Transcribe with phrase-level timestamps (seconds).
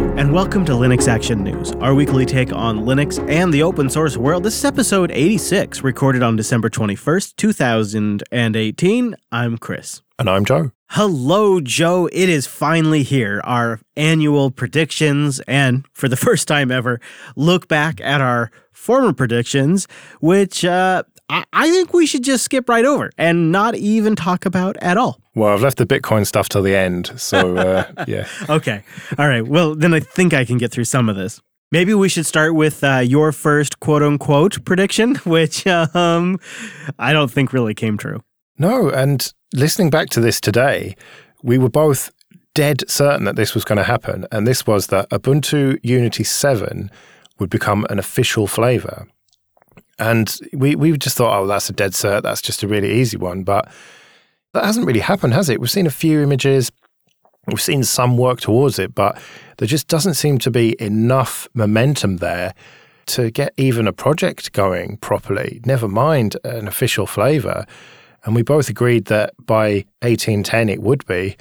[0.00, 3.90] Hello, and welcome to Linux Action News, our weekly take on Linux and the open
[3.90, 4.44] source world.
[4.44, 9.16] This is episode 86, recorded on December 21st, 2018.
[9.30, 10.00] I'm Chris.
[10.18, 10.72] And I'm Joe.
[10.88, 12.08] Hello, Joe.
[12.14, 13.42] It is finally here.
[13.44, 16.98] Our annual predictions, and for the first time ever,
[17.36, 19.86] look back at our former predictions,
[20.20, 24.44] which uh, I, I think we should just skip right over and not even talk
[24.44, 25.20] about at all.
[25.36, 27.12] Well, I've left the Bitcoin stuff till the end.
[27.16, 28.26] So, uh, yeah.
[28.48, 28.82] Okay.
[29.16, 29.46] All right.
[29.46, 31.40] Well, then I think I can get through some of this.
[31.70, 36.40] Maybe we should start with uh, your first quote unquote prediction, which um,
[36.98, 38.22] I don't think really came true.
[38.58, 38.90] No.
[38.90, 40.96] And listening back to this today,
[41.44, 42.10] we were both
[42.54, 44.26] dead certain that this was going to happen.
[44.32, 46.90] And this was that Ubuntu Unity 7
[47.38, 49.06] would become an official flavor.
[50.00, 52.22] And we, we just thought, oh, that's a dead cert.
[52.22, 53.44] That's just a really easy one.
[53.44, 53.70] But
[54.54, 55.60] that hasn't really happened, has it?
[55.60, 56.72] We've seen a few images,
[57.46, 59.20] we've seen some work towards it, but
[59.58, 62.54] there just doesn't seem to be enough momentum there
[63.06, 67.66] to get even a project going properly, never mind an official flavor.
[68.24, 71.36] And we both agreed that by 1810 it would be,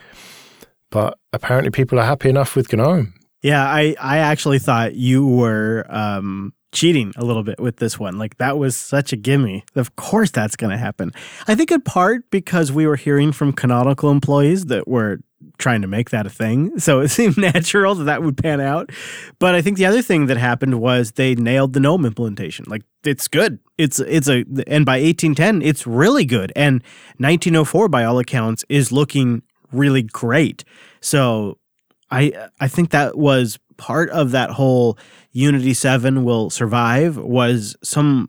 [0.92, 3.14] but apparently people are happy enough with GNOME.
[3.42, 8.18] Yeah, I, I actually thought you were um, cheating a little bit with this one.
[8.18, 9.64] Like that was such a gimme.
[9.76, 11.12] Of course that's going to happen.
[11.48, 15.20] I think in part because we were hearing from canonical employees that were
[15.58, 16.72] trying to make that a thing.
[16.80, 18.92] So it seemed natural that that would pan out.
[19.38, 22.66] But I think the other thing that happened was they nailed the GNOME implementation.
[22.68, 23.60] Like it's good.
[23.78, 26.52] It's it's a and by 1810 it's really good.
[26.56, 26.82] And
[27.18, 30.64] 1904 by all accounts is looking really great.
[31.02, 31.58] So
[32.10, 34.98] I I think that was part of that whole
[35.32, 38.28] Unity 7 will survive was some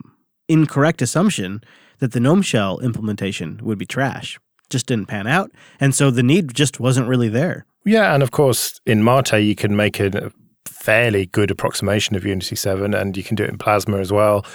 [0.49, 1.63] incorrect assumption
[1.99, 4.39] that the GNOME shell implementation would be trash.
[4.71, 5.51] Just didn't pan out.
[5.79, 7.67] And so the need just wasn't really there.
[7.85, 8.15] Yeah.
[8.15, 10.33] And of course, in Mate, you can make a
[10.65, 14.47] fairly good approximation of Unity 7 and you can do it in Plasma as well.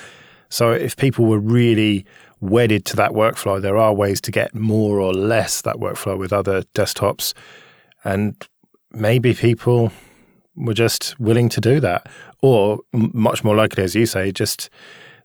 [0.49, 2.05] So if people were really
[2.39, 6.31] wedded to that workflow, there are ways to get more or less that workflow with
[6.31, 7.33] other desktops.
[8.03, 8.35] And
[8.91, 9.91] maybe people
[10.55, 12.07] were just willing to do that.
[12.41, 14.69] Or much more likely, as you say, just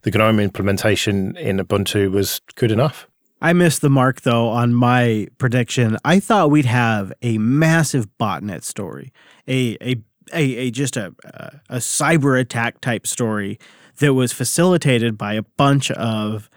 [0.02, 3.06] the GNOME implementation in Ubuntu was good enough.
[3.42, 5.96] I missed the mark though on my prediction.
[6.04, 9.12] I thought we'd have a massive botnet story,
[9.48, 9.96] a a
[10.32, 13.58] a, a just a, a a cyber attack type story
[13.98, 16.50] that was facilitated by a bunch of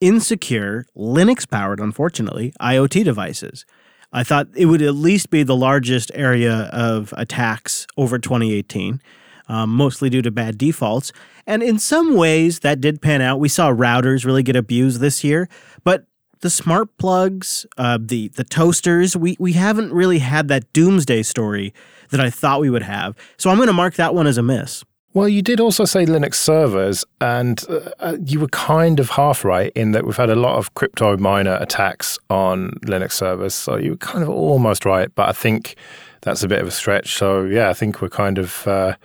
[0.00, 3.64] insecure Linux powered, unfortunately, IoT devices.
[4.12, 9.02] I thought it would at least be the largest area of attacks over 2018,
[9.48, 11.12] um, mostly due to bad defaults.
[11.46, 13.40] And in some ways, that did pan out.
[13.40, 15.48] We saw routers really get abused this year,
[15.84, 16.06] but
[16.40, 21.74] the smart plugs, uh, the the toasters, we we haven't really had that doomsday story
[22.10, 23.16] that I thought we would have.
[23.36, 24.84] So I'm going to mark that one as a miss.
[25.14, 27.64] Well, you did also say Linux servers, and
[27.98, 31.16] uh, you were kind of half right in that we've had a lot of crypto
[31.16, 33.54] miner attacks on Linux servers.
[33.54, 35.76] So you were kind of almost right, but I think
[36.22, 37.16] that's a bit of a stretch.
[37.16, 38.96] So yeah, I think we're kind of uh,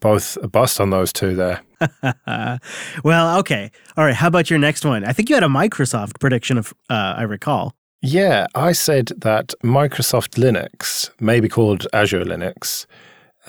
[0.00, 1.60] both a bust on those two there.
[3.04, 3.70] well, okay.
[3.96, 4.14] All right.
[4.14, 5.04] How about your next one?
[5.04, 7.74] I think you had a Microsoft prediction, of uh, I recall.
[8.02, 12.86] Yeah, I said that Microsoft Linux, maybe called Azure Linux,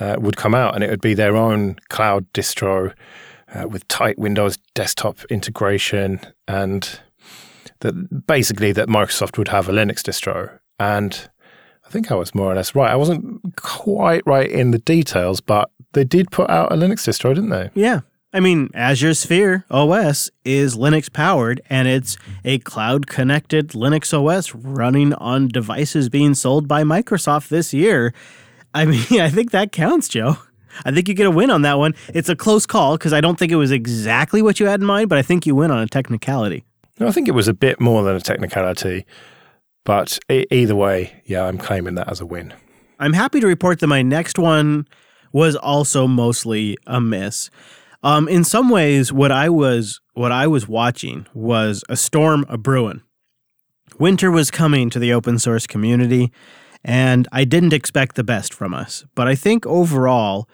[0.00, 2.94] uh, would come out, and it would be their own cloud distro
[3.54, 7.00] uh, with tight Windows desktop integration, and
[7.80, 10.58] that basically that Microsoft would have a Linux distro.
[10.78, 11.28] And
[11.86, 12.90] I think I was more or less right.
[12.90, 17.34] I wasn't quite right in the details, but they did put out a Linux distro,
[17.34, 17.70] didn't they?
[17.74, 18.00] Yeah.
[18.34, 22.16] I mean, Azure Sphere OS is Linux powered and it's
[22.46, 28.14] a cloud connected Linux OS running on devices being sold by Microsoft this year.
[28.74, 30.38] I mean, I think that counts, Joe.
[30.84, 31.94] I think you get a win on that one.
[32.14, 34.86] It's a close call because I don't think it was exactly what you had in
[34.86, 36.64] mind, but I think you win on a technicality.
[36.98, 39.04] No, I think it was a bit more than a technicality,
[39.84, 42.54] but either way, yeah, I'm claiming that as a win.
[42.98, 44.86] I'm happy to report that my next one
[45.32, 47.50] was also mostly a miss.
[48.02, 52.58] Um, in some ways, what I was what I was watching was a storm a
[52.58, 53.02] brewing.
[53.98, 56.32] Winter was coming to the open source community
[56.84, 59.04] and I didn't expect the best from us.
[59.14, 60.48] But I think overall,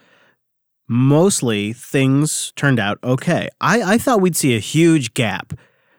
[0.89, 3.49] mostly things turned out okay.
[3.61, 5.53] I, I thought we'd see a huge gap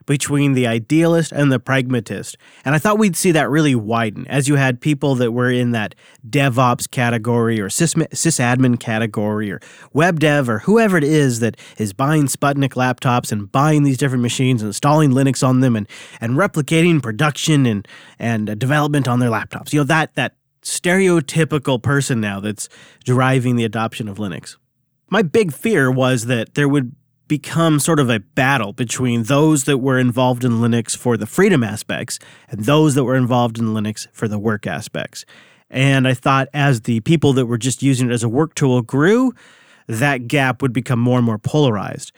[0.09, 2.35] between the idealist and the pragmatist.
[2.65, 5.69] And I thought we'd see that really widen as you had people that were in
[5.73, 5.93] that
[6.27, 9.59] DevOps category or sys, sysadmin category or
[9.93, 14.23] web dev or whoever it is that is buying Sputnik laptops and buying these different
[14.23, 15.87] machines, and installing Linux on them and,
[16.19, 19.73] and replicating production and, and development on their laptops.
[19.73, 20.33] You know, that, that
[20.63, 22.67] stereotypical person now that's
[23.05, 24.57] driving the adoption of Linux.
[25.11, 26.95] My big fear was that there would
[27.29, 31.63] become sort of a battle between those that were involved in Linux for the freedom
[31.63, 35.23] aspects and those that were involved in Linux for the work aspects.
[35.69, 38.81] And I thought as the people that were just using it as a work tool
[38.81, 39.31] grew,
[39.87, 42.11] that gap would become more and more polarized.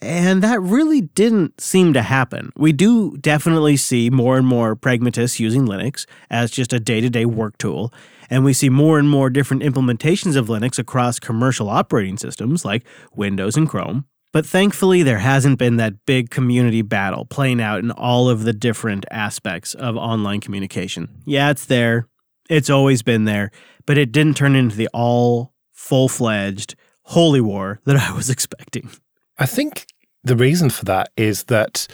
[0.00, 2.52] And that really didn't seem to happen.
[2.56, 7.10] We do definitely see more and more pragmatists using Linux as just a day to
[7.10, 7.92] day work tool.
[8.30, 12.84] And we see more and more different implementations of Linux across commercial operating systems like
[13.14, 14.06] Windows and Chrome.
[14.34, 18.52] But thankfully, there hasn't been that big community battle playing out in all of the
[18.52, 21.08] different aspects of online communication.
[21.24, 22.08] Yeah, it's there,
[22.50, 23.52] it's always been there,
[23.86, 28.90] but it didn't turn into the all full fledged holy war that I was expecting.
[29.38, 29.86] I think
[30.24, 31.86] the reason for that is that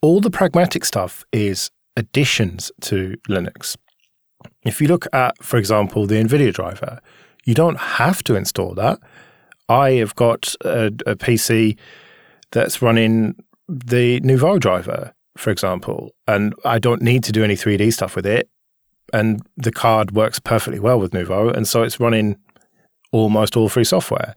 [0.00, 3.76] all the pragmatic stuff is additions to Linux.
[4.64, 7.02] If you look at, for example, the NVIDIA driver,
[7.44, 8.98] you don't have to install that.
[9.72, 11.78] I have got a, a PC
[12.50, 13.34] that's running
[13.68, 18.26] the Nouveau driver, for example, and I don't need to do any 3D stuff with
[18.26, 18.48] it.
[19.14, 21.48] And the card works perfectly well with Nouveau.
[21.48, 22.36] And so it's running
[23.12, 24.34] almost all free software.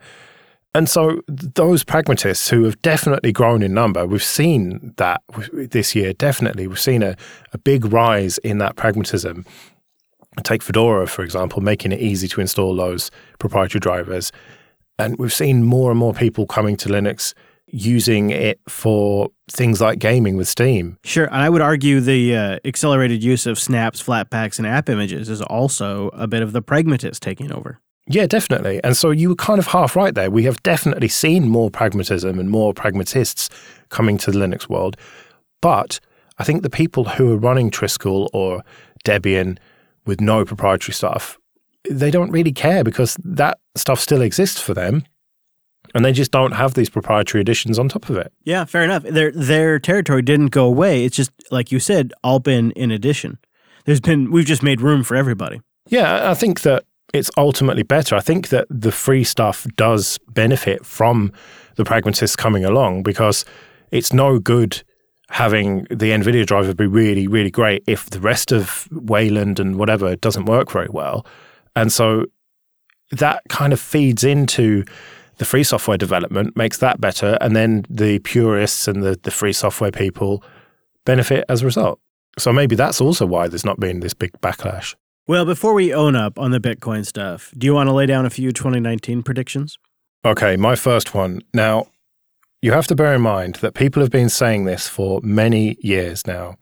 [0.74, 5.22] And so those pragmatists who have definitely grown in number, we've seen that
[5.54, 6.68] this year, definitely.
[6.68, 7.16] We've seen a,
[7.54, 9.46] a big rise in that pragmatism.
[10.44, 13.10] Take Fedora, for example, making it easy to install those
[13.40, 14.34] proprietary drivers.
[14.98, 17.34] And we've seen more and more people coming to Linux
[17.68, 20.98] using it for things like gaming with Steam.
[21.04, 21.26] Sure.
[21.26, 25.42] And I would argue the uh, accelerated use of snaps, flatpaks, and app images is
[25.42, 27.80] also a bit of the pragmatist taking over.
[28.08, 28.80] Yeah, definitely.
[28.84, 30.30] And so you were kind of half right there.
[30.30, 33.50] We have definitely seen more pragmatism and more pragmatists
[33.90, 34.96] coming to the Linux world.
[35.60, 36.00] But
[36.38, 38.62] I think the people who are running Trisquel or
[39.04, 39.58] Debian
[40.06, 41.40] with no proprietary stuff,
[41.90, 45.04] they don't really care because that stuff still exists for them.
[45.94, 48.34] And they just don't have these proprietary additions on top of it.
[48.44, 49.04] Yeah, fair enough.
[49.04, 51.06] Their their territory didn't go away.
[51.06, 53.38] It's just like you said, all been in addition.
[53.86, 55.62] There's been we've just made room for everybody.
[55.88, 56.84] Yeah, I think that
[57.14, 58.16] it's ultimately better.
[58.16, 61.32] I think that the free stuff does benefit from
[61.76, 63.46] the pragmatists coming along because
[63.92, 64.84] it's no good
[65.30, 70.16] having the NVIDIA driver be really, really great if the rest of Wayland and whatever
[70.16, 71.26] doesn't work very well.
[71.76, 72.26] And so
[73.12, 74.84] that kind of feeds into
[75.38, 77.38] the free software development, makes that better.
[77.42, 80.44] And then the purists and the, the free software people
[81.06, 82.00] benefit as a result.
[82.38, 84.96] So maybe that's also why there's not been this big backlash.
[85.28, 88.26] Well, before we own up on the Bitcoin stuff, do you want to lay down
[88.26, 89.78] a few 2019 predictions?
[90.24, 91.42] Okay, my first one.
[91.54, 91.88] Now,
[92.62, 96.26] you have to bear in mind that people have been saying this for many years
[96.28, 96.58] now.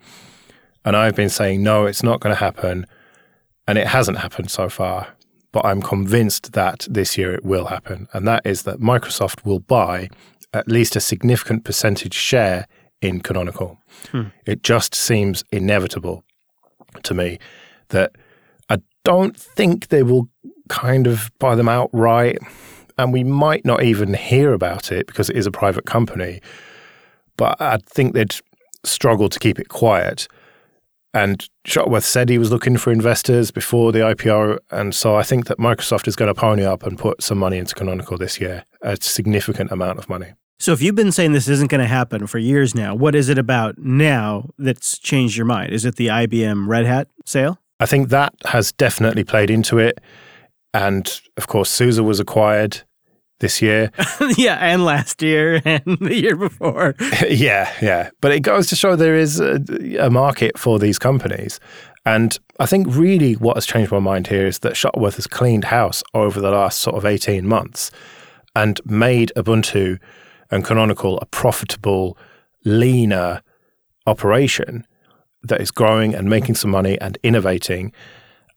[0.85, 2.85] And I've been saying, no, it's not going to happen.
[3.67, 5.15] And it hasn't happened so far.
[5.51, 8.07] But I'm convinced that this year it will happen.
[8.13, 10.09] And that is that Microsoft will buy
[10.53, 12.67] at least a significant percentage share
[13.01, 13.77] in Canonical.
[14.11, 14.27] Hmm.
[14.45, 16.23] It just seems inevitable
[17.03, 17.39] to me
[17.89, 18.15] that
[18.69, 20.29] I don't think they will
[20.69, 22.39] kind of buy them outright.
[22.97, 26.41] And we might not even hear about it because it is a private company.
[27.37, 28.35] But I think they'd
[28.83, 30.27] struggle to keep it quiet.
[31.13, 34.57] And Shuttleworth said he was looking for investors before the IPO.
[34.71, 37.57] And so I think that Microsoft is going to pony up and put some money
[37.57, 40.33] into Canonical this year, a significant amount of money.
[40.59, 43.29] So if you've been saying this isn't going to happen for years now, what is
[43.29, 45.71] it about now that's changed your mind?
[45.71, 47.59] Is it the IBM Red Hat sale?
[47.79, 49.99] I think that has definitely played into it.
[50.73, 52.81] And of course, SUSE was acquired
[53.43, 53.91] this year.
[54.37, 56.95] yeah, and last year and the year before.
[57.29, 58.09] yeah, yeah.
[58.21, 59.61] But it goes to show there is a,
[59.99, 61.59] a, market for these companies.
[62.05, 65.65] And I think really what has changed my mind here is that Shuttleworth has cleaned
[65.65, 67.91] house over the last sort of 18 months
[68.55, 69.99] and made Ubuntu
[70.49, 72.17] and Canonical a profitable,
[72.63, 73.41] leaner
[74.07, 74.85] operation
[75.43, 77.91] that is growing and making some money and innovating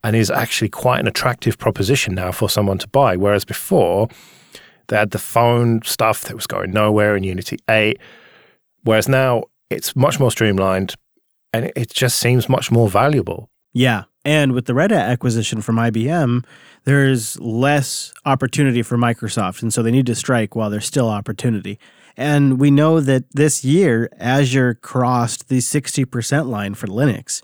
[0.03, 3.17] and is actually quite an attractive proposition now for someone to buy.
[3.17, 4.07] Whereas before,
[4.87, 7.99] they had the phone stuff that was going nowhere in Unity 8.
[8.83, 10.95] Whereas now it's much more streamlined
[11.53, 13.49] and it just seems much more valuable.
[13.73, 14.03] Yeah.
[14.23, 16.43] And with the Red Hat acquisition from IBM,
[16.83, 19.61] there's less opportunity for Microsoft.
[19.61, 21.79] And so they need to strike while there's still opportunity.
[22.17, 27.41] And we know that this year, Azure crossed the 60% line for Linux.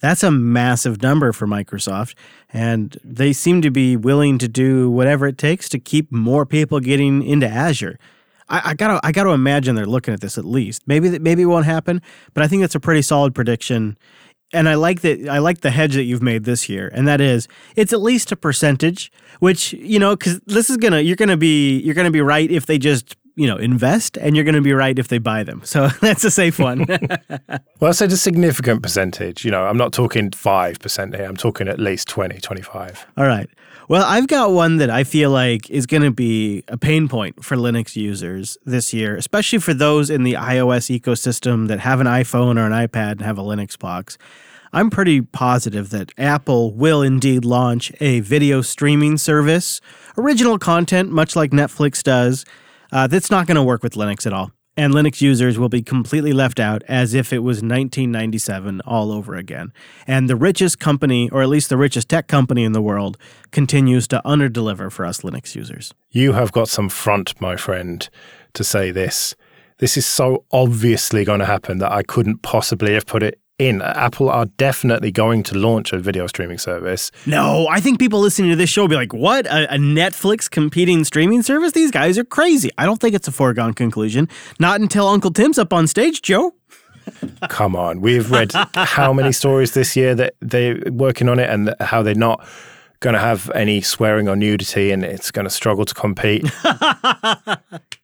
[0.00, 2.14] That's a massive number for Microsoft.
[2.52, 6.80] And they seem to be willing to do whatever it takes to keep more people
[6.80, 7.98] getting into Azure.
[8.48, 10.82] I, I, gotta I gotta imagine they're looking at this at least.
[10.86, 12.00] Maybe maybe it won't happen,
[12.34, 13.96] but I think that's a pretty solid prediction.
[14.52, 17.20] and I like that I like the hedge that you've made this year, and that
[17.20, 19.10] is it's at least a percentage,
[19.40, 22.66] which you know because this is gonna you're gonna be you're gonna be right if
[22.66, 25.62] they just you know invest, and you're gonna be right if they buy them.
[25.64, 26.86] So that's a safe one.
[27.80, 29.44] well, I said a significant percentage.
[29.44, 31.26] You know, I'm not talking five percent here.
[31.26, 33.06] I'm talking at least 20, 25.
[33.16, 33.48] All right.
[33.88, 37.44] Well, I've got one that I feel like is going to be a pain point
[37.44, 42.08] for Linux users this year, especially for those in the iOS ecosystem that have an
[42.08, 44.18] iPhone or an iPad and have a Linux box.
[44.72, 49.80] I'm pretty positive that Apple will indeed launch a video streaming service,
[50.18, 52.44] original content, much like Netflix does,
[52.92, 55.82] uh, that's not going to work with Linux at all and Linux users will be
[55.82, 59.72] completely left out as if it was 1997 all over again.
[60.06, 63.16] And the richest company, or at least the richest tech company in the world,
[63.50, 65.94] continues to underdeliver for us Linux users.
[66.10, 68.08] You have got some front, my friend,
[68.52, 69.34] to say this.
[69.78, 73.82] This is so obviously going to happen that I couldn't possibly have put it in.
[73.82, 77.10] Apple are definitely going to launch a video streaming service.
[77.24, 79.46] No, I think people listening to this show will be like, what?
[79.46, 81.72] A, a, Netflix competing streaming service?
[81.72, 82.70] These guys are crazy.
[82.78, 84.28] I don't think it's a foregone conclusion.
[84.58, 86.54] Not until Uncle Tim's up on stage, Joe.
[87.48, 88.00] Come on.
[88.00, 92.14] We've read how many stories this year that they're working on it and how they're
[92.14, 92.46] not
[93.00, 96.50] going to have any swearing or nudity and it's going to struggle to compete.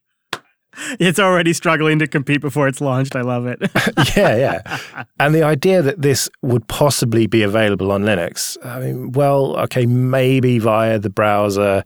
[1.01, 3.17] it's already struggling to compete before it's launched.
[3.17, 3.61] I love it.
[4.17, 5.05] yeah, yeah.
[5.19, 9.87] And the idea that this would possibly be available on Linux, I mean, well, okay,
[9.87, 11.85] maybe via the browser,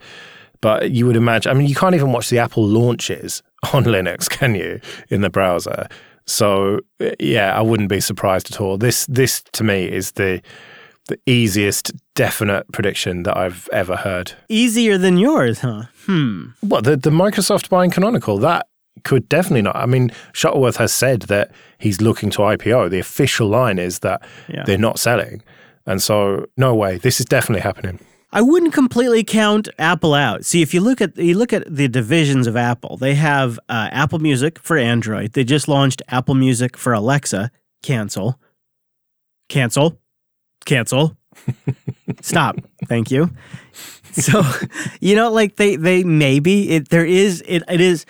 [0.61, 4.29] but you would imagine, I mean, you can't even watch the Apple launches on Linux,
[4.29, 5.89] can you, in the browser?
[6.27, 6.81] So,
[7.21, 8.77] yeah, I wouldn't be surprised at all.
[8.79, 10.43] This, this to me is the
[11.09, 14.33] the easiest definite prediction that I've ever heard.
[14.49, 15.85] Easier than yours, huh?
[16.05, 16.49] Hmm.
[16.63, 18.67] Well, the, the Microsoft buying Canonical, that
[19.05, 19.77] could definitely not.
[19.77, 22.91] I mean, Shuttleworth has said that he's looking to IPO.
[22.91, 24.65] The official line is that yeah.
[24.65, 25.43] they're not selling.
[25.87, 26.99] And so, no way.
[26.99, 28.01] This is definitely happening.
[28.33, 30.45] I wouldn't completely count Apple out.
[30.45, 33.89] See, if you look at you look at the divisions of Apple, they have uh,
[33.93, 35.33] Apple Music for Android.
[35.33, 37.51] They just launched Apple Music for Alexa.
[37.83, 38.39] Cancel.
[39.49, 39.99] Cancel.
[40.65, 41.17] Cancel.
[42.21, 42.57] Stop.
[42.87, 43.31] Thank you.
[44.13, 44.43] So,
[45.01, 48.07] you know, like they they maybe it there is it it is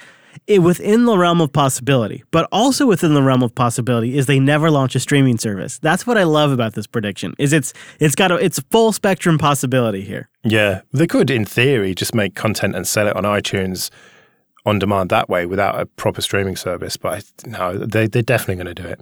[0.47, 4.40] it, within the realm of possibility, but also within the realm of possibility is they
[4.40, 5.78] never launch a streaming service.
[5.78, 7.35] That's what I love about this prediction.
[7.38, 10.28] Is it's it's got a it's full spectrum possibility here.
[10.45, 13.90] Yeah, they could, in theory, just make content and sell it on iTunes
[14.64, 16.97] on demand that way without a proper streaming service.
[16.97, 19.00] But no, they they're definitely going to do it,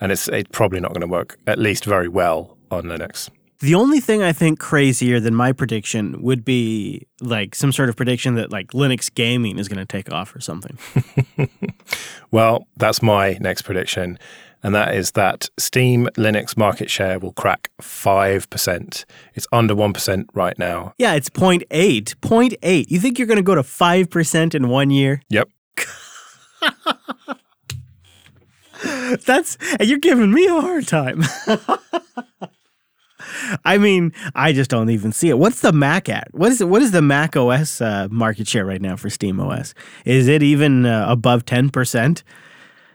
[0.00, 3.30] and it's it's probably not going to work at least very well on Linux.
[3.60, 7.96] The only thing I think crazier than my prediction would be like some sort of
[7.96, 10.76] prediction that like Linux gaming is going to take off or something.
[12.30, 14.18] well, that's my next prediction.
[14.64, 19.04] And that is that Steam Linux market share will crack 5%.
[19.34, 20.94] It's under 1% right now.
[20.96, 21.66] Yeah, it's 0.8.
[21.68, 22.90] 0.8.
[22.90, 25.20] You think you're going to go to 5% in one year?
[25.28, 25.48] Yep.
[29.26, 31.22] That's, you're giving me a hard time.
[33.64, 35.38] I mean, I just don't even see it.
[35.38, 36.28] What's the Mac at?
[36.32, 36.62] What is?
[36.62, 39.74] What is the Mac OS uh, market share right now for Steam OS?
[40.04, 42.22] Is it even uh, above ten percent?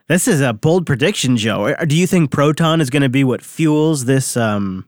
[0.08, 1.76] This is a bold prediction, Joe.
[1.86, 4.88] Do you think Proton is going to be what fuels this um,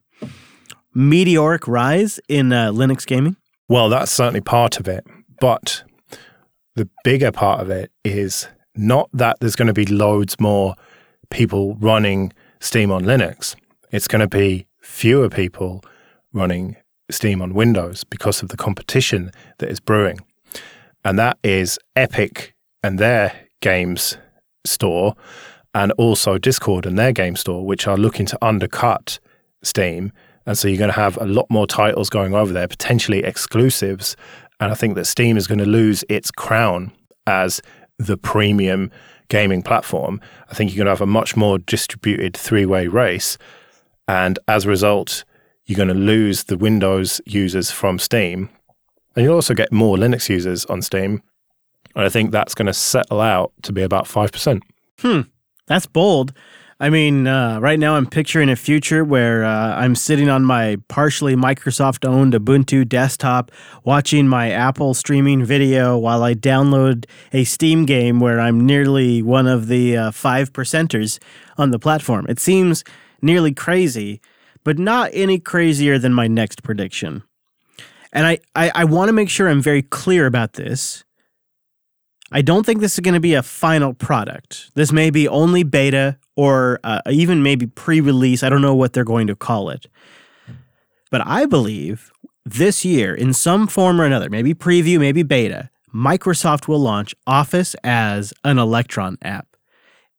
[0.96, 3.36] meteoric rise in uh, Linux gaming?
[3.70, 5.06] Well, that's certainly part of it,
[5.40, 5.84] but
[6.76, 10.76] the bigger part of it is not that there's going to be loads more
[11.30, 13.56] people running Steam on Linux.
[13.92, 14.66] It's going to be
[15.02, 15.84] fewer people
[16.32, 16.76] running
[17.10, 20.20] Steam on Windows because of the competition that is brewing.
[21.04, 22.54] And that is Epic
[22.84, 24.20] and their games
[24.64, 25.16] store,
[25.74, 29.18] and also Discord and their game store, which are looking to undercut
[29.64, 30.12] Steam.
[30.46, 34.16] And so you're going to have a lot more titles going over there, potentially exclusives.
[34.60, 36.92] And I think that Steam is going to lose its crown
[37.26, 37.60] as
[37.98, 38.92] the premium
[39.30, 40.22] gaming platform.
[40.52, 43.40] I think you're going to have a much more distributed three way race
[44.08, 45.24] and as a result,
[45.66, 48.50] you're going to lose the Windows users from Steam.
[49.16, 51.22] And you'll also get more Linux users on Steam.
[51.96, 54.62] And I think that's going to settle out to be about 5%.
[55.00, 55.22] Hmm.
[55.68, 56.34] That's bold.
[56.82, 60.78] I mean, uh, right now I'm picturing a future where uh, I'm sitting on my
[60.88, 63.52] partially Microsoft owned Ubuntu desktop
[63.84, 69.46] watching my Apple streaming video while I download a Steam game where I'm nearly one
[69.46, 71.20] of the uh, five percenters
[71.56, 72.26] on the platform.
[72.28, 72.84] It seems
[73.22, 74.22] nearly crazy,
[74.64, 77.24] but not any crazier than my next prediction.
[78.14, 81.04] And I, I, I want to make sure I'm very clear about this.
[82.32, 84.72] I don't think this is going to be a final product.
[84.76, 88.44] This may be only beta or uh, even maybe pre release.
[88.44, 89.88] I don't know what they're going to call it.
[91.10, 92.12] But I believe
[92.46, 97.76] this year, in some form or another, maybe preview, maybe beta, Microsoft will launch Office
[97.84, 99.51] as an Electron app.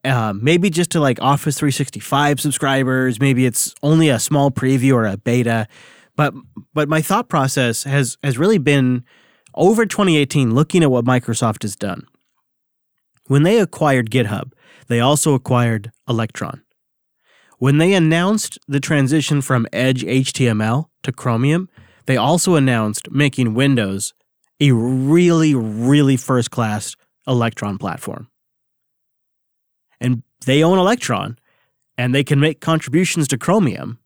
[0.05, 3.21] Uh, maybe just to like Office 365 subscribers.
[3.21, 5.69] Maybe it's only a small preview or a beta.
[6.17, 6.35] But
[6.75, 9.05] but my thought process has has really been
[9.55, 12.07] over 2018 looking at what Microsoft has done.
[13.27, 14.53] When they acquired GitHub,
[14.89, 16.63] they also acquired Electron.
[17.59, 21.69] When they announced the transition from Edge HTML to Chromium,
[22.07, 24.15] they also announced making Windows
[24.61, 28.29] a really, really first class Electron platform.
[30.03, 31.39] And they own Electron
[31.97, 33.99] and they can make contributions to Chromium.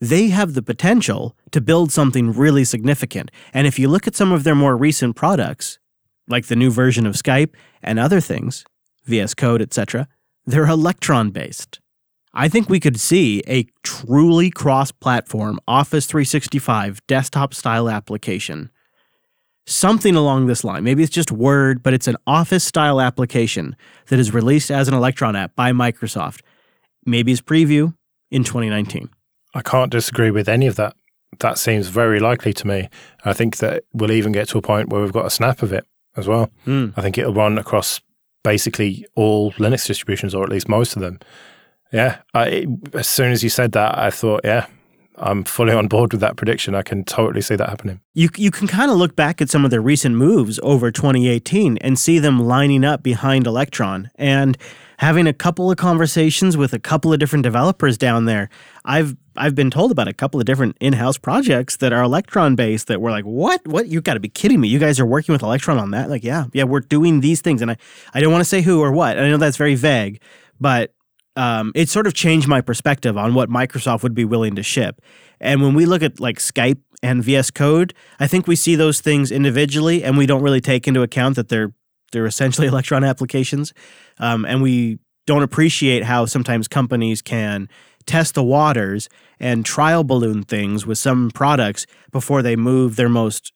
[0.00, 3.30] They have the potential to build something really significant.
[3.52, 5.78] And if you look at some of their more recent products,
[6.26, 8.64] like the new version of Skype and other things,
[9.04, 10.08] VS Code, etc.,
[10.46, 11.80] they're Electron based.
[12.32, 18.70] I think we could see a truly cross platform Office 365 desktop style application.
[19.70, 20.82] Something along this line.
[20.82, 23.76] Maybe it's just Word, but it's an Office style application
[24.08, 26.40] that is released as an Electron app by Microsoft.
[27.06, 27.94] Maybe it's preview
[28.32, 29.08] in 2019.
[29.54, 30.96] I can't disagree with any of that.
[31.38, 32.88] That seems very likely to me.
[33.24, 35.72] I think that we'll even get to a point where we've got a snap of
[35.72, 35.86] it
[36.16, 36.50] as well.
[36.66, 36.92] Mm.
[36.96, 38.00] I think it'll run across
[38.42, 41.20] basically all Linux distributions, or at least most of them.
[41.92, 44.66] Yeah, I, as soon as you said that, I thought, yeah,
[45.20, 46.74] I'm fully on board with that prediction.
[46.74, 48.00] I can totally see that happening.
[48.14, 51.76] You you can kind of look back at some of their recent moves over 2018
[51.78, 54.56] and see them lining up behind Electron and
[54.98, 58.48] having a couple of conversations with a couple of different developers down there.
[58.84, 62.86] I've I've been told about a couple of different in-house projects that are Electron based
[62.88, 63.66] that were like, "What?
[63.66, 63.88] What?
[63.88, 64.68] You've got to be kidding me.
[64.68, 67.60] You guys are working with Electron on that?" Like, "Yeah, yeah, we're doing these things."
[67.60, 67.76] And I
[68.14, 69.18] I don't want to say who or what.
[69.18, 70.20] I know that's very vague,
[70.58, 70.94] but
[71.36, 75.00] um, it sort of changed my perspective on what Microsoft would be willing to ship.
[75.40, 79.00] And when we look at like Skype and VS Code, I think we see those
[79.00, 81.72] things individually, and we don't really take into account that they're
[82.12, 83.72] they're essentially Electron applications,
[84.18, 87.68] um, and we don't appreciate how sometimes companies can
[88.06, 93.52] test the waters and trial balloon things with some products before they move their most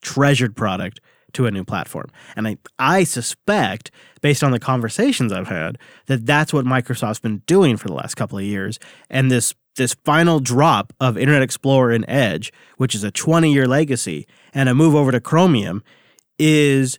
[0.00, 1.00] treasured product
[1.34, 2.06] to a new platform.
[2.36, 3.90] And I, I suspect,
[4.20, 8.14] based on the conversations I've had, that that's what Microsoft's been doing for the last
[8.14, 8.78] couple of years.
[9.10, 13.66] And this this final drop of Internet Explorer and Edge, which is a 20 year
[13.66, 15.82] legacy, and a move over to Chromium,
[16.38, 16.98] is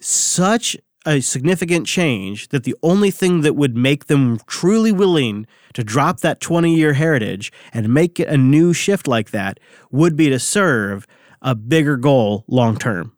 [0.00, 5.82] such a significant change that the only thing that would make them truly willing to
[5.82, 9.58] drop that 20 year heritage and make it a new shift like that
[9.90, 11.06] would be to serve
[11.40, 13.16] a bigger goal long term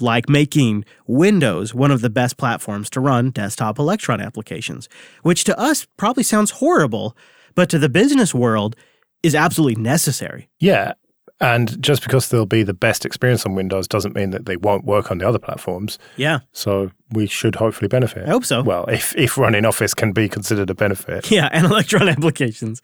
[0.00, 4.88] like making Windows one of the best platforms to run desktop Electron applications,
[5.22, 7.16] which to us probably sounds horrible,
[7.54, 8.76] but to the business world
[9.22, 10.48] is absolutely necessary.
[10.58, 10.92] Yeah.
[11.38, 14.86] And just because they'll be the best experience on Windows doesn't mean that they won't
[14.86, 15.98] work on the other platforms.
[16.16, 16.38] Yeah.
[16.52, 18.26] So we should hopefully benefit.
[18.26, 18.62] I hope so.
[18.62, 21.30] Well, if, if running Office can be considered a benefit.
[21.36, 22.80] Yeah, and Electron applications.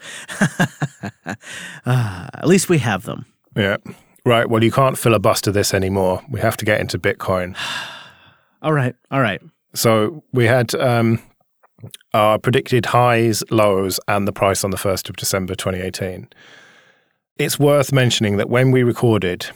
[1.26, 1.36] uh,
[1.86, 3.24] at least we have them.
[3.56, 3.78] Yeah.
[4.24, 4.48] Right.
[4.48, 6.22] Well, you can't filibuster this anymore.
[6.28, 7.56] We have to get into Bitcoin.
[8.62, 8.94] all right.
[9.10, 9.42] All right.
[9.74, 11.20] So we had um,
[12.14, 16.28] our predicted highs, lows, and the price on the 1st of December 2018.
[17.38, 19.46] It's worth mentioning that when we recorded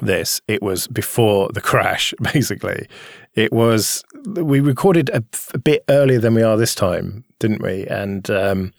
[0.00, 2.86] this, it was before the crash, basically.
[3.34, 7.86] It was, we recorded a, a bit earlier than we are this time, didn't we?
[7.88, 8.72] And um,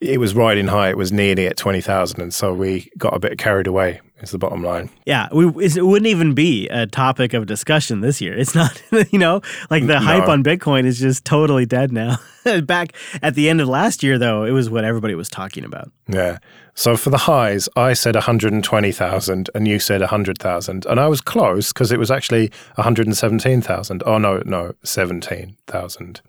[0.00, 0.90] it was riding high.
[0.90, 2.20] It was nearly at 20,000.
[2.20, 4.90] And so we got a bit carried away is the bottom line.
[5.06, 8.36] Yeah, we, it wouldn't even be a topic of discussion this year.
[8.36, 8.82] It's not,
[9.12, 10.00] you know, like the no.
[10.00, 12.16] hype on Bitcoin is just totally dead now.
[12.64, 15.90] Back at the end of last year, though, it was what everybody was talking about.
[16.08, 16.38] Yeah.
[16.74, 20.86] So for the highs, I said 120,000 and you said 100,000.
[20.86, 24.02] And I was close because it was actually 117,000.
[24.04, 26.20] Oh, no, no, 17,000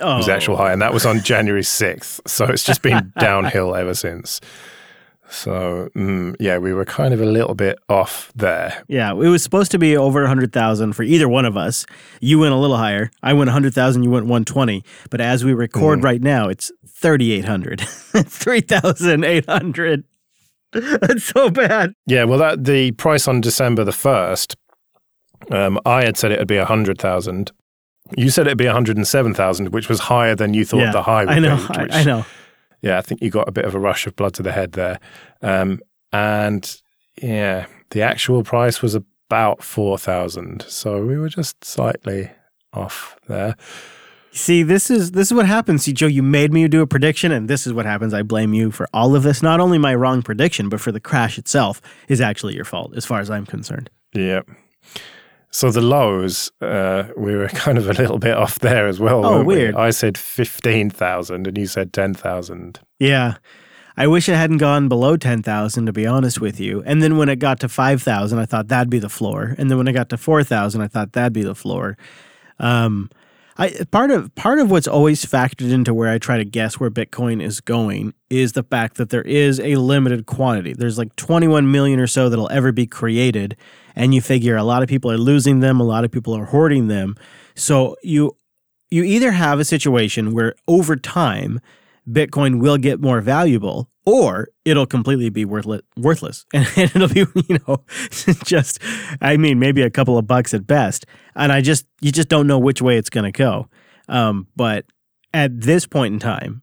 [0.00, 0.16] oh.
[0.16, 0.34] was the oh.
[0.34, 0.72] actual high.
[0.72, 2.28] And that was on January 6th.
[2.28, 4.40] So it's just been downhill ever since.
[5.28, 8.82] So mm, yeah, we were kind of a little bit off there.
[8.88, 11.86] Yeah, it was supposed to be over 100,000 for either one of us.
[12.20, 13.10] You went a little higher.
[13.22, 14.84] I went 100,000, you went 120.
[15.10, 16.04] But as we record mm.
[16.04, 17.80] right now, it's 3,800.
[17.80, 20.04] 3,800.
[20.72, 21.94] That's so bad.
[22.06, 24.56] Yeah, well that the price on December the 1st
[25.50, 27.52] um, I had said it would be 100,000.
[28.16, 31.34] You said it'd be 107,000, which was higher than you thought yeah, the high would
[31.34, 31.82] I know, be.
[31.82, 32.24] Which, I, I know
[32.84, 34.72] yeah, I think you got a bit of a rush of blood to the head
[34.72, 35.00] there.
[35.42, 35.80] Um,
[36.12, 36.80] and
[37.20, 40.64] yeah, the actual price was about about 4,000.
[40.68, 42.30] So we were just slightly
[42.72, 43.56] off there.
[44.32, 45.84] See, this is this is what happens.
[45.84, 48.12] See, Joe, you made me do a prediction, and this is what happens.
[48.12, 49.42] I blame you for all of this.
[49.42, 53.06] Not only my wrong prediction, but for the crash itself is actually your fault, as
[53.06, 53.90] far as I'm concerned.
[54.12, 54.48] Yep.
[55.54, 59.24] So the lows, uh, we were kind of a little bit off there as well.
[59.24, 59.54] Oh, weren't we?
[59.54, 59.76] weird.
[59.76, 62.80] I said 15,000 and you said 10,000.
[62.98, 63.36] Yeah.
[63.96, 66.82] I wish it hadn't gone below 10,000 to be honest with you.
[66.84, 69.54] And then when it got to 5,000, I thought that'd be the floor.
[69.56, 71.96] And then when it got to 4,000, I thought that'd be the floor.
[72.58, 73.08] Um
[73.56, 76.90] I part of part of what's always factored into where I try to guess where
[76.90, 80.72] Bitcoin is going is the fact that there is a limited quantity.
[80.72, 83.56] There's like 21 million or so that'll ever be created
[83.94, 86.46] and you figure a lot of people are losing them, a lot of people are
[86.46, 87.14] hoarding them.
[87.54, 88.36] So you
[88.90, 91.60] you either have a situation where over time
[92.08, 96.44] Bitcoin will get more valuable, or it'll completely be worthless.
[96.54, 97.84] And, it'll be you know
[98.44, 98.78] just
[99.20, 101.06] I mean maybe a couple of bucks at best.
[101.34, 103.68] And I just you just don't know which way it's going to go.
[104.08, 104.84] Um, but
[105.32, 106.62] at this point in time,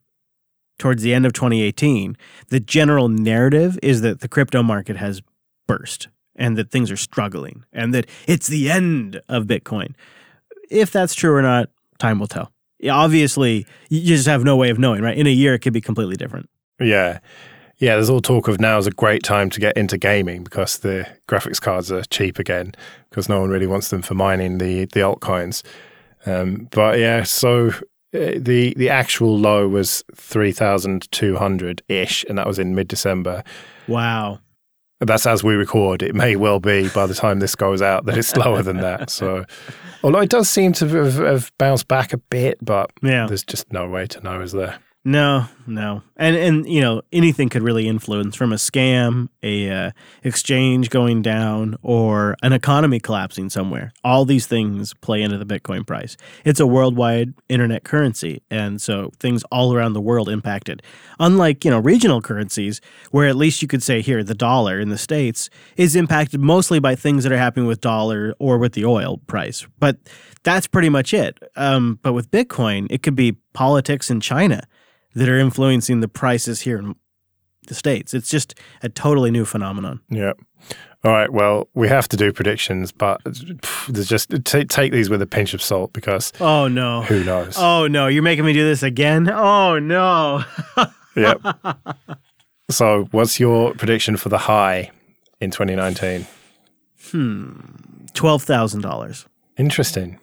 [0.78, 2.16] towards the end of 2018,
[2.48, 5.22] the general narrative is that the crypto market has
[5.66, 9.94] burst and that things are struggling and that it's the end of Bitcoin.
[10.70, 12.52] If that's true or not, time will tell
[12.90, 15.16] obviously you just have no way of knowing, right?
[15.16, 16.48] In a year, it could be completely different.
[16.80, 17.20] Yeah.
[17.78, 20.78] Yeah, there's all talk of now is a great time to get into gaming because
[20.78, 22.74] the graphics cards are cheap again
[23.10, 25.64] because no one really wants them for mining the the altcoins.
[26.24, 27.70] Um, but yeah, so
[28.14, 32.76] uh, the the actual low was three thousand two hundred ish, and that was in
[32.76, 33.42] mid December.
[33.88, 34.38] Wow.
[35.04, 36.02] That's as we record.
[36.02, 39.10] It may well be by the time this goes out that it's lower than that.
[39.10, 39.44] So,
[40.02, 43.26] although it does seem to have, have bounced back a bit, but Yeah.
[43.26, 44.78] there's just no way to know, is there?
[45.04, 49.90] No, no, and and you know anything could really influence from a scam, a uh,
[50.22, 53.92] exchange going down, or an economy collapsing somewhere.
[54.04, 56.16] All these things play into the Bitcoin price.
[56.44, 60.84] It's a worldwide internet currency, and so things all around the world impacted.
[61.18, 64.90] Unlike you know regional currencies, where at least you could say here the dollar in
[64.90, 68.84] the states is impacted mostly by things that are happening with dollar or with the
[68.84, 69.96] oil price, but
[70.44, 71.40] that's pretty much it.
[71.56, 74.62] Um, but with Bitcoin, it could be politics in China
[75.14, 76.94] that are influencing the prices here in
[77.68, 78.12] the states.
[78.14, 80.00] It's just a totally new phenomenon.
[80.10, 80.32] Yeah.
[81.04, 81.30] All right.
[81.32, 85.52] Well, we have to do predictions, but pff, just take take these with a pinch
[85.54, 87.02] of salt because Oh no.
[87.02, 87.54] who knows?
[87.58, 89.28] Oh no, you're making me do this again?
[89.30, 90.44] Oh no.
[91.14, 91.42] Yep.
[92.70, 94.90] so, what's your prediction for the high
[95.42, 96.26] in 2019?
[97.10, 97.50] Hmm,
[98.14, 99.26] $12,000.
[99.58, 100.18] Interesting.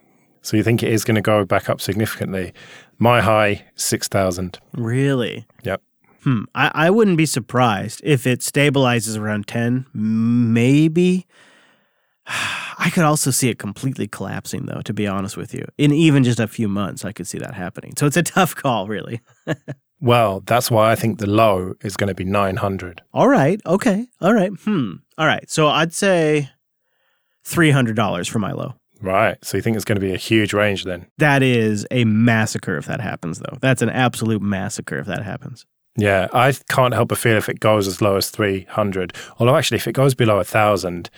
[0.49, 2.53] So you think it is going to go back up significantly?
[2.97, 4.57] My high, 6,000.
[4.73, 5.45] Really?
[5.61, 5.83] Yep.
[6.23, 6.45] Hmm.
[6.55, 11.27] I, I wouldn't be surprised if it stabilizes around 10, maybe.
[12.25, 15.65] I could also see it completely collapsing, though, to be honest with you.
[15.77, 17.93] In even just a few months, I could see that happening.
[17.95, 19.21] So it's a tough call, really.
[20.01, 23.01] Well, that's why I think the low is going to be 900.
[23.13, 23.59] All right.
[23.65, 24.07] Okay.
[24.21, 24.49] All right.
[24.63, 24.93] Hmm.
[25.17, 25.49] All right.
[25.49, 26.49] So I'd say
[27.45, 28.78] $300 for my low.
[29.01, 29.37] Right.
[29.43, 31.05] So you think it's going to be a huge range then?
[31.17, 33.57] That is a massacre if that happens, though.
[33.61, 35.65] That's an absolute massacre if that happens.
[35.95, 39.77] Yeah, I can't help but feel if it goes as low as 300, although actually
[39.77, 41.09] if it goes below 1,000,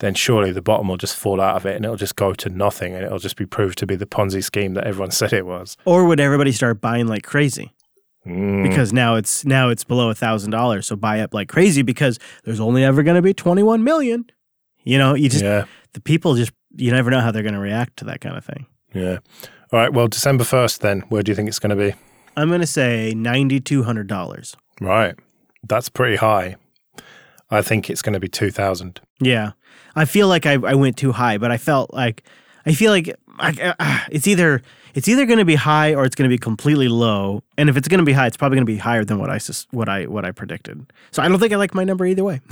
[0.00, 2.48] then surely the bottom will just fall out of it and it'll just go to
[2.48, 5.46] nothing and it'll just be proved to be the Ponzi scheme that everyone said it
[5.46, 5.76] was.
[5.84, 7.72] Or would everybody start buying like crazy?
[8.26, 8.66] Mm.
[8.66, 12.18] Because now it's now it's below a thousand dollars, so buy up like crazy because
[12.44, 14.24] there's only ever going to be 21 million.
[14.82, 17.60] You know, you just yeah, the people just you never know how they're going to
[17.60, 18.66] react to that kind of thing.
[18.92, 19.18] yeah.
[19.72, 21.96] All right, well, December 1st then, where do you think it's going to be?
[22.36, 24.54] I'm going to say $9,200.
[24.80, 25.14] Right.
[25.66, 26.56] That's pretty high.
[27.50, 29.00] I think it's going to be 2,000.
[29.20, 29.52] Yeah.
[29.96, 32.22] I feel like I, I went too high, but I felt like
[32.66, 34.62] I feel like I, uh, it's either
[34.94, 37.42] it's either going to be high or it's going to be completely low.
[37.58, 39.30] And if it's going to be high, it's probably going to be higher than what
[39.30, 39.38] I
[39.70, 40.92] what I what I predicted.
[41.10, 42.40] So I don't think I like my number either way.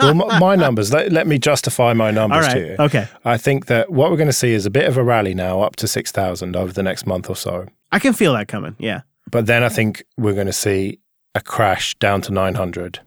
[0.00, 2.54] Well, my, my numbers, let, let me justify my numbers right.
[2.54, 2.76] to you.
[2.78, 3.06] Okay.
[3.24, 5.60] I think that what we're going to see is a bit of a rally now
[5.60, 7.66] up to 6,000 over the next month or so.
[7.92, 8.76] I can feel that coming.
[8.78, 9.02] Yeah.
[9.30, 11.00] But then I think we're going to see
[11.34, 13.00] a crash down to 900.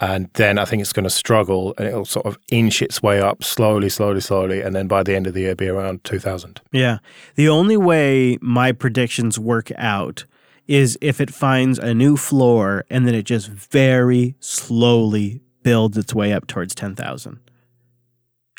[0.00, 3.20] And then I think it's going to struggle and it'll sort of inch its way
[3.20, 4.60] up slowly, slowly, slowly.
[4.60, 6.60] And then by the end of the year, be around 2000.
[6.72, 6.98] Yeah.
[7.36, 10.24] The only way my predictions work out
[10.66, 16.14] is if it finds a new floor and then it just very slowly builds its
[16.14, 17.38] way up towards 10,000.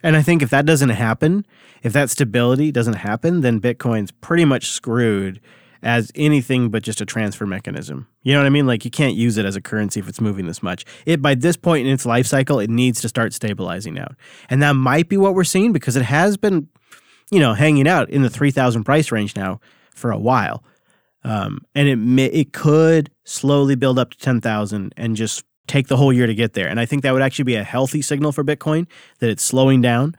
[0.03, 1.45] And I think if that doesn't happen,
[1.83, 5.41] if that stability doesn't happen, then Bitcoin's pretty much screwed
[5.81, 8.07] as anything but just a transfer mechanism.
[8.23, 8.67] You know what I mean?
[8.67, 10.85] Like you can't use it as a currency if it's moving this much.
[11.05, 14.15] It by this point in its life cycle, it needs to start stabilizing out.
[14.49, 16.67] And that might be what we're seeing because it has been,
[17.31, 19.59] you know, hanging out in the 3000 price range now
[19.91, 20.63] for a while.
[21.23, 25.97] Um, and it may, it could slowly build up to 10,000 and just take the
[25.97, 26.67] whole year to get there.
[26.67, 28.85] And I think that would actually be a healthy signal for Bitcoin
[29.19, 30.15] that it's slowing down.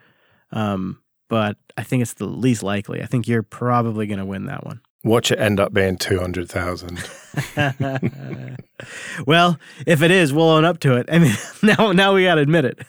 [0.50, 3.02] Um, but I think it's the least likely.
[3.02, 4.80] I think you're probably going to win that one.
[5.06, 6.98] Watch it end up being 200,000.
[9.26, 11.08] well, if it is, we'll own up to it.
[11.10, 12.80] I mean, now now we got to admit it.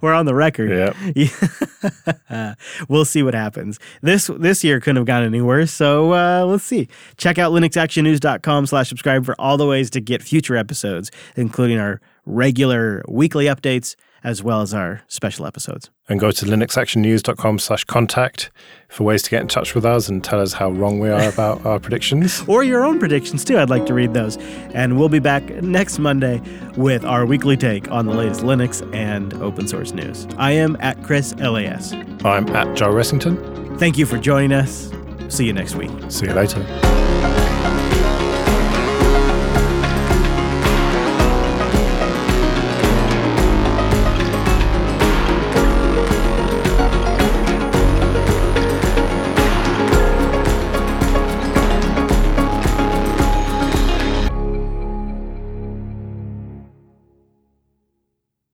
[0.00, 0.94] We're on the record.
[1.16, 2.54] Yeah.
[2.88, 3.80] we'll see what happens.
[4.00, 6.86] This this year couldn't have gone any worse, so uh, let's see.
[7.16, 12.00] Check out linuxactionnews.com slash subscribe for all the ways to get future episodes, including our
[12.26, 15.90] regular weekly updates as well as our special episodes.
[16.08, 18.50] And go to linuxactionnews.com slash contact
[18.88, 21.28] for ways to get in touch with us and tell us how wrong we are
[21.28, 22.42] about our predictions.
[22.48, 23.58] Or your own predictions too.
[23.58, 24.36] I'd like to read those.
[24.72, 26.40] And we'll be back next Monday
[26.76, 30.26] with our weekly take on the latest Linux and open source news.
[30.38, 31.92] I am at Chris LAS.
[32.24, 33.78] I'm at Joe Ressington.
[33.78, 34.90] Thank you for joining us.
[35.28, 35.90] See you next week.
[36.08, 37.05] See you later.